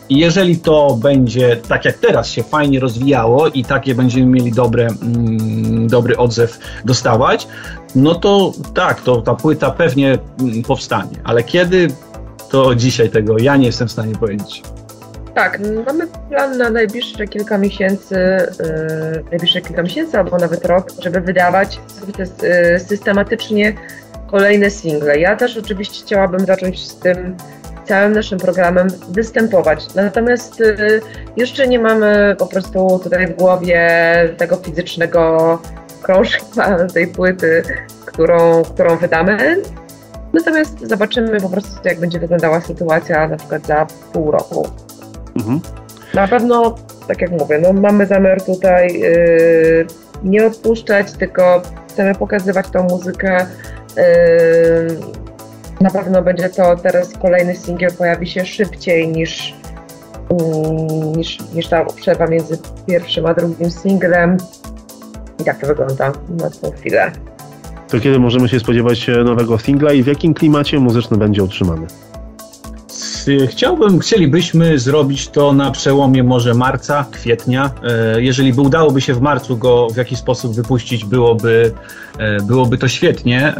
[0.09, 4.87] i jeżeli to będzie tak jak teraz się fajnie rozwijało i takie będziemy mieli dobre,
[4.87, 7.47] mm, dobry odzew dostawać,
[7.95, 11.19] no to tak, to ta płyta pewnie mm, powstanie.
[11.23, 11.87] Ale kiedy,
[12.49, 14.61] to dzisiaj tego ja nie jestem w stanie powiedzieć.
[15.35, 21.21] Tak, mamy plan na najbliższe kilka miesięcy, yy, najbliższe kilka miesięcy albo nawet rok, żeby
[21.21, 21.79] wydawać
[22.17, 23.73] yy, systematycznie
[24.27, 25.19] kolejne single.
[25.19, 27.35] Ja też oczywiście chciałabym zacząć z tym
[27.85, 29.95] całym naszym programem występować.
[29.95, 31.01] Natomiast y,
[31.37, 33.89] jeszcze nie mamy po prostu tutaj w głowie
[34.37, 35.61] tego fizycznego
[36.01, 37.63] krążka tej płyty,
[38.05, 39.61] którą, którą wydamy.
[40.35, 44.67] Natomiast zobaczymy po prostu, jak będzie wyglądała sytuacja na przykład za pół roku.
[45.35, 45.59] Mhm.
[46.13, 46.75] Na pewno,
[47.07, 49.87] tak jak mówię, no, mamy zamiar tutaj yy,
[50.23, 53.45] nie odpuszczać, tylko chcemy pokazywać tą muzykę.
[53.97, 54.03] Yy,
[55.81, 59.55] na pewno będzie to teraz kolejny singiel pojawi się szybciej niż,
[60.29, 64.37] mm, niż, niż ta przerwa między pierwszym a drugim singlem.
[65.39, 67.11] I tak to wygląda na tą chwilę.
[67.89, 71.87] To kiedy możemy się spodziewać nowego singla i w jakim klimacie muzyczny będzie utrzymany?
[73.47, 77.71] Chciałbym, chcielibyśmy zrobić to na przełomie może marca, kwietnia.
[77.83, 81.71] E, jeżeli by udałoby się w marcu go w jakiś sposób wypuścić, byłoby,
[82.17, 83.53] e, byłoby to świetnie.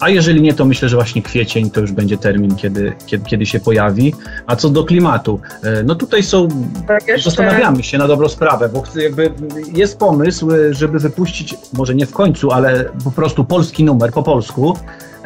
[0.00, 3.24] E, a jeżeli nie, to myślę, że właśnie kwiecień to już będzie termin, kiedy, kiedy,
[3.24, 4.14] kiedy się pojawi.
[4.46, 5.40] A co do klimatu,
[5.84, 6.48] no tutaj są,
[6.88, 7.30] tak jeszcze...
[7.30, 9.32] zastanawiamy się na dobrą sprawę, bo jakby
[9.72, 14.76] jest pomysł, żeby wypuścić, może nie w końcu, ale po prostu polski numer po polsku.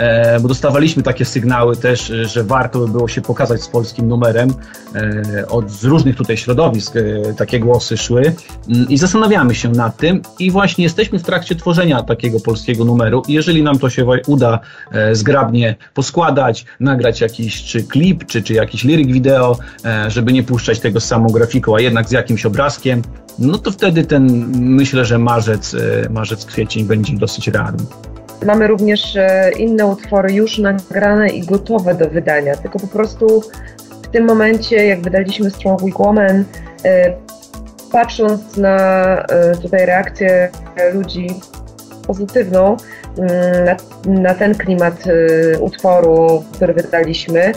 [0.00, 4.54] E, bo dostawaliśmy takie sygnały też, że warto by było się pokazać z polskim numerem.
[4.94, 8.32] E, od, z różnych tutaj środowisk e, takie głosy szły
[8.68, 13.22] mm, i zastanawiamy się nad tym i właśnie jesteśmy w trakcie tworzenia takiego polskiego numeru.
[13.28, 14.60] Jeżeli nam to się uda
[15.12, 19.58] zgrabnie poskładać, nagrać jakiś czy klip, czy, czy jakiś liryk wideo,
[20.08, 23.02] żeby nie puszczać tego z samą grafiką, a jednak z jakimś obrazkiem,
[23.38, 25.76] no to wtedy ten, myślę, że marzec,
[26.10, 27.84] marzec, kwiecień będzie dosyć realny.
[28.46, 33.42] Mamy również e, inne utwory już nagrane i gotowe do wydania, tylko po prostu
[34.02, 36.44] w tym momencie, jak wydaliśmy Strong Week Woman,
[36.84, 37.14] e,
[37.92, 38.76] patrząc na
[39.22, 40.50] e, tutaj reakcję
[40.92, 41.26] ludzi
[42.06, 42.76] pozytywną,
[43.18, 43.30] mm,
[43.64, 43.76] na,
[44.22, 45.04] na ten klimat
[45.60, 47.52] utworu, który wydaliśmy,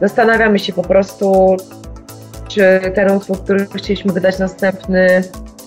[0.00, 1.56] zastanawiamy się po prostu,
[2.48, 5.22] czy ten utwór, który chcieliśmy wydać następny,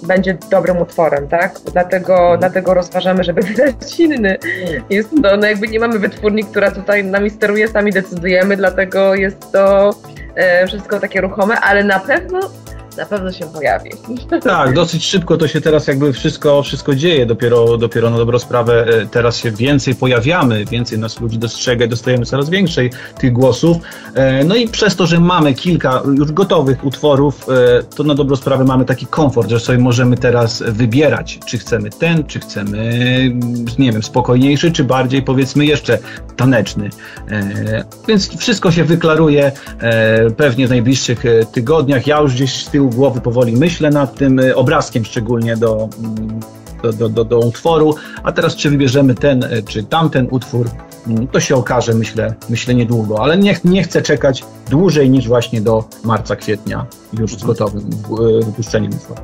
[0.07, 1.59] będzie dobrym utworem, tak?
[1.73, 4.37] Dlatego, dlatego rozważamy, żeby wydać inny.
[4.89, 9.51] Jest to, no jakby nie mamy wytwórni, która tutaj nami steruje, sami decydujemy, dlatego jest
[9.51, 9.95] to
[10.35, 12.39] e, wszystko takie ruchome, ale na pewno
[12.97, 13.89] na pewno się pojawi.
[14.43, 17.25] Tak, dosyć szybko to się teraz jakby wszystko, wszystko dzieje.
[17.25, 22.25] Dopiero, dopiero na dobrą sprawę e, teraz się więcej pojawiamy, więcej nas ludzi dostrzega, dostajemy
[22.25, 23.77] coraz większej tych głosów.
[24.13, 28.35] E, no i przez to, że mamy kilka już gotowych utworów, e, to na dobrą
[28.35, 32.99] sprawę mamy taki komfort, że sobie możemy teraz wybierać, czy chcemy ten, czy chcemy,
[33.79, 35.99] nie wiem, spokojniejszy, czy bardziej powiedzmy jeszcze
[36.35, 36.89] taneczny.
[38.07, 39.51] Więc wszystko się wyklaruje
[40.37, 42.07] pewnie w najbliższych tygodniach.
[42.07, 45.89] Ja już gdzieś z tyłu tyłu głowy powoli myślę nad tym y, obrazkiem, szczególnie do,
[45.99, 46.39] mm,
[46.83, 47.95] do, do, do, do utworu.
[48.23, 50.69] A teraz, czy wybierzemy ten, y, czy tamten utwór,
[51.07, 55.61] mm, to się okaże, myślę, myślę niedługo, ale nie, nie chcę czekać dłużej niż właśnie
[55.61, 56.85] do marca, kwietnia
[57.19, 57.89] już z gotowym
[58.41, 59.21] y, wypuszczeniem utworu.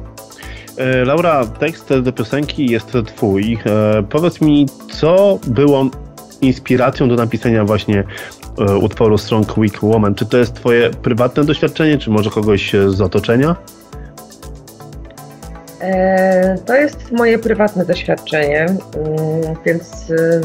[0.78, 3.58] E, Laura, tekst do piosenki jest twój.
[3.66, 5.90] E, powiedz mi, co było
[6.42, 8.04] inspiracją do napisania właśnie
[8.60, 10.16] E, utworu Strong Weak Woman.
[10.16, 13.56] Czy to jest twoje prywatne doświadczenie, czy może kogoś z otoczenia?
[15.82, 18.78] E, to jest moje prywatne doświadczenie, mm,
[19.66, 20.42] więc e,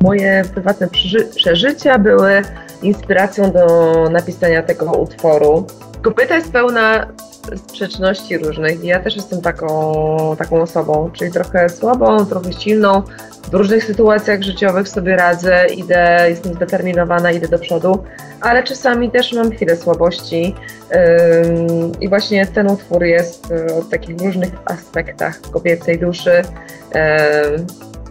[0.00, 0.88] moje prywatne
[1.36, 2.42] przeżycia były
[2.82, 5.66] inspiracją do napisania tego utworu.
[6.02, 7.06] Kopyta jest pełna
[7.56, 8.84] sprzeczności różnych.
[8.84, 13.02] Ja też jestem taką, taką osobą, czyli trochę słabą, trochę silną.
[13.50, 18.04] W różnych sytuacjach życiowych sobie radzę, idę, jestem zdeterminowana, idę do przodu,
[18.40, 20.54] ale czasami też mam chwilę słabości.
[22.00, 26.42] I właśnie ten utwór jest y, o takich różnych aspektach kobiecej duszy,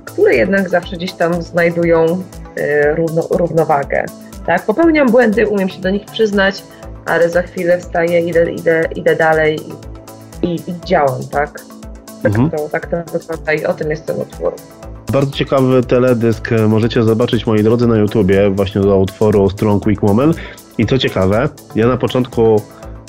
[0.05, 4.05] które jednak zawsze gdzieś tam znajdują y, równo, równowagę.
[4.45, 6.63] Tak, popełniam błędy, umiem się do nich przyznać,
[7.09, 9.59] ale za chwilę wstaję, idę, idę, idę dalej
[10.41, 11.61] i, i, i działam, tak?
[12.23, 12.49] Tak, mhm.
[12.49, 14.53] to, tak to wygląda i o tym jest ten utwór.
[15.11, 20.33] Bardzo ciekawy teledysk możecie zobaczyć, moi drodzy, na YouTubie, właśnie do utworu Strong Quick Woman.
[20.77, 22.61] I co ciekawe, ja na początku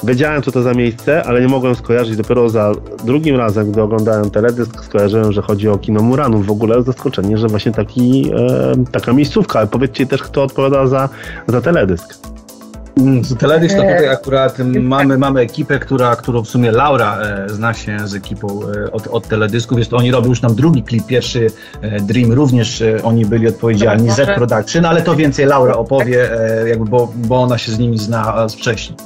[0.05, 2.17] wiedziałem, co to za miejsce, ale nie mogłem skojarzyć.
[2.17, 2.73] Dopiero za
[3.05, 6.47] drugim razem, gdy oglądałem teledysk, skojarzyłem, że chodzi o kino Muranów.
[6.47, 9.59] W ogóle zaskoczenie, że właśnie taki, e, taka miejscówka.
[9.59, 11.09] Ale powiedzcie też, kto odpowiada za,
[11.47, 12.15] za teledysk.
[12.99, 17.49] Mm, z teledysk to tutaj akurat mamy, mamy ekipę, która, którą w sumie Laura e,
[17.49, 19.79] zna się z ekipą e, od, od teledysków.
[19.79, 21.51] Jest, oni robią już nam drugi klip, pierwszy
[21.83, 26.69] e, Dream, również e, oni byli odpowiedzialni, Z Production, ale to więcej Laura opowie, e,
[26.69, 28.99] jakby, bo, bo ona się z nimi zna z wcześniej.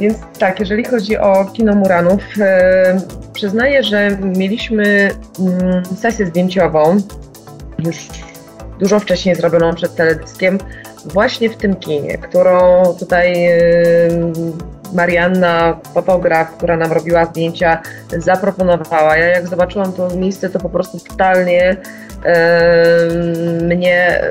[0.00, 3.00] Więc tak, jeżeli chodzi o kino Muranów, e,
[3.32, 6.96] przyznaję, że mieliśmy mm, sesję zdjęciową
[7.78, 8.08] już
[8.80, 10.58] dużo wcześniej zrobioną przed teledyskiem,
[11.06, 13.48] właśnie w tym kinie, którą tutaj
[14.92, 17.82] Marianna, fotograf, która nam robiła zdjęcia,
[18.18, 19.16] zaproponowała.
[19.16, 21.76] Ja jak zobaczyłam to miejsce, to po prostu totalnie
[23.62, 24.24] mnie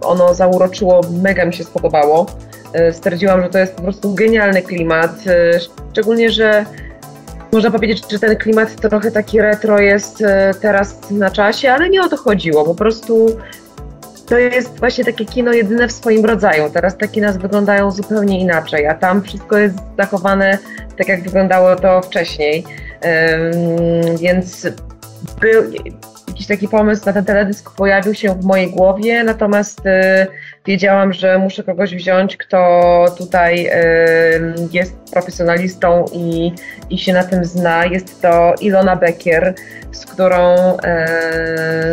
[0.00, 2.26] ono zauroczyło, mega mi się spodobało.
[2.92, 5.10] Stwierdziłam, że to jest po prostu genialny klimat,
[5.90, 6.64] szczególnie, że
[7.52, 10.22] można powiedzieć, że ten klimat trochę taki retro jest
[10.60, 12.64] teraz na czasie, ale nie o to chodziło.
[12.64, 13.26] Po prostu
[14.26, 16.70] to jest właśnie takie kino jedyne w swoim rodzaju.
[16.70, 20.58] Teraz te kina wyglądają zupełnie inaczej, a tam wszystko jest zachowane
[20.98, 22.64] tak, jak wyglądało to wcześniej.
[24.20, 24.66] więc
[26.28, 30.26] jakiś taki pomysł na ten teledysk pojawił się w mojej głowie, natomiast y,
[30.66, 33.70] wiedziałam, że muszę kogoś wziąć, kto tutaj y,
[34.72, 36.52] jest profesjonalistą i,
[36.90, 37.86] i się na tym zna.
[37.86, 39.54] Jest to Ilona Becker,
[39.92, 40.78] z którą y,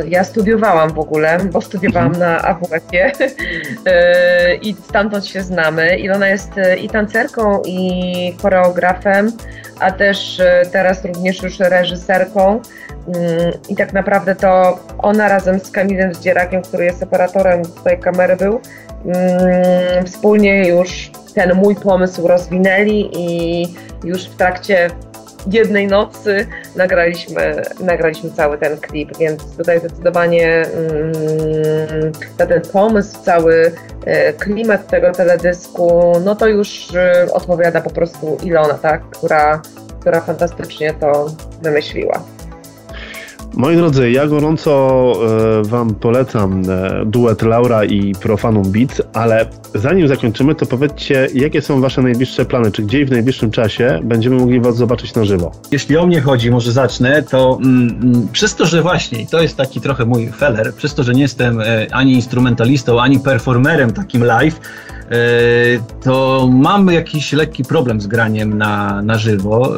[0.08, 2.34] ja studiowałam w ogóle, bo studiowałam mhm.
[2.34, 5.98] na AWF-ie y, i stamtąd się znamy.
[5.98, 9.32] Ilona jest i tancerką, i choreografem,
[9.80, 12.62] a też teraz również już reżyserką.
[13.08, 18.36] Mm, I tak naprawdę to ona razem z Kamilem Zdzierakiem, który jest operatorem tutaj kamery
[18.36, 18.61] był,
[19.06, 23.68] mm, wspólnie już ten mój pomysł rozwinęli i
[24.04, 24.90] już w trakcie
[25.48, 33.72] jednej nocy nagraliśmy, nagraliśmy cały ten klip, więc tutaj zdecydowanie mm, ten pomysł, cały
[34.06, 39.62] e, klimat tego teledysku, no to już e, odpowiada po prostu Ilona, tak, która,
[40.00, 42.24] która fantastycznie to wymyśliła.
[43.54, 45.14] Moi drodzy, ja gorąco
[45.60, 51.62] e, Wam polecam e, duet Laura i Profanum Beats, ale zanim zakończymy, to powiedzcie, jakie
[51.62, 52.72] są Wasze najbliższe plany?
[52.72, 55.52] Czy gdzieś w najbliższym czasie będziemy mogli Was zobaczyć na żywo?
[55.72, 59.58] Jeśli o mnie chodzi, może zacznę, to mm, mm przez to, że właśnie, to jest
[59.58, 64.24] taki trochę mój feller, przez to, że nie jestem e, ani instrumentalistą, ani performerem takim
[64.24, 64.60] live,
[66.04, 69.74] to mamy jakiś lekki problem z graniem na, na żywo.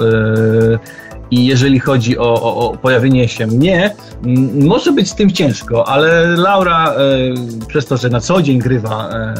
[1.34, 3.96] I jeżeli chodzi o, o, o, pojawienie się mnie,
[4.54, 6.98] może być z tym ciężko, ale Laura e,
[7.68, 9.34] przez to, że na co dzień grywa e,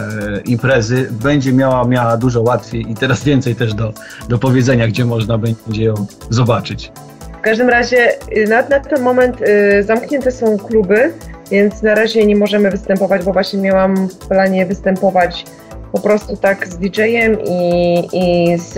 [0.46, 3.94] imprezy, będzie miała, miała dużo łatwiej i teraz więcej też do,
[4.30, 5.94] do powiedzenia, gdzie można będzie ją
[6.30, 6.92] zobaczyć.
[7.38, 11.14] W każdym razie y, na, na ten moment y, zamknięte są kluby,
[11.52, 15.46] więc na razie nie możemy występować, bo właśnie miałam w planie występować
[15.94, 18.76] po prostu tak z DJ-em i, i z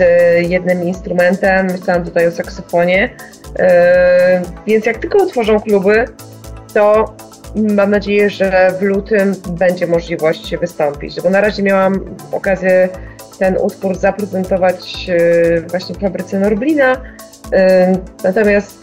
[0.50, 3.16] jednym instrumentem, myślałam tutaj o saksofonie.
[3.58, 3.64] Yy,
[4.66, 6.04] więc jak tylko otworzą kluby,
[6.74, 7.14] to
[7.54, 12.88] mam nadzieję, że w lutym będzie możliwość wystąpić, bo na razie miałam okazję
[13.38, 17.58] ten utwór zaprezentować yy, właśnie w fabryce Norblina, yy,
[18.24, 18.78] natomiast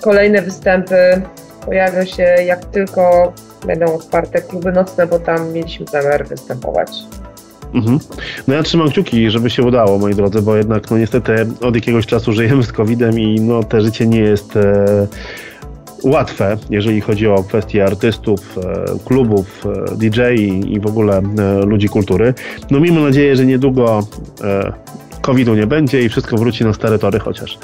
[0.00, 1.22] kolejne występy
[1.64, 3.32] pojawią się jak tylko
[3.66, 6.90] będą otwarte kluby nocne, bo tam mieliśmy zamiar występować.
[7.74, 7.98] Mhm.
[8.48, 12.06] No ja trzymam kciuki, żeby się udało, moi drodzy, bo jednak no niestety od jakiegoś
[12.06, 15.06] czasu żyjemy z COVID-em i no te życie nie jest e,
[16.04, 21.66] łatwe, jeżeli chodzi o kwestie artystów, e, klubów, e, DJ i, i w ogóle e,
[21.66, 22.34] ludzi kultury.
[22.70, 24.06] No miejmy nadzieję, że niedługo
[24.44, 24.72] e,
[25.20, 27.58] COVID-u nie będzie i wszystko wróci na stare tory, chociaż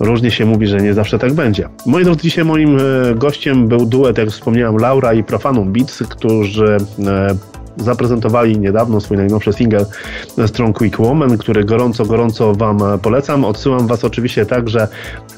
[0.00, 1.68] różnie się mówi, że nie zawsze tak będzie.
[1.86, 2.80] Moi drodzy, dzisiaj moim e,
[3.14, 6.76] gościem był duet, jak wspomniałem, Laura i Profanum Beats, którzy
[7.76, 9.86] zaprezentowali niedawno swój najnowszy single
[10.46, 13.44] Strong Quick Woman, który gorąco, gorąco Wam polecam.
[13.44, 14.88] Odsyłam Was oczywiście także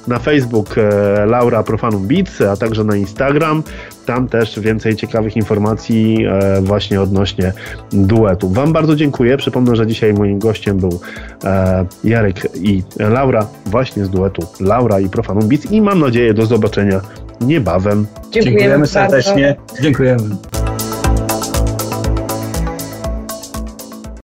[0.09, 3.63] na Facebook e, Laura Profanum Beats, a także na Instagram.
[4.07, 7.53] Tam też więcej ciekawych informacji e, właśnie odnośnie
[7.93, 8.49] duetu.
[8.49, 9.37] Wam bardzo dziękuję.
[9.37, 11.01] Przypomnę, że dzisiaj moim gościem był
[11.45, 16.47] e, Jarek i Laura właśnie z duetu Laura i Profanum Beats i mam nadzieję do
[16.47, 17.01] zobaczenia
[17.41, 18.07] niebawem.
[18.31, 19.57] Dziękujemy, Dziękujemy serdecznie.
[19.83, 20.29] Dziękujemy.